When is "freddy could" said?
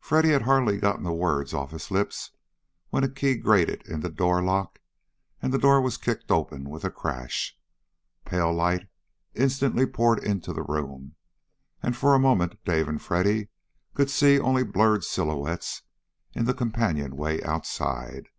13.02-14.08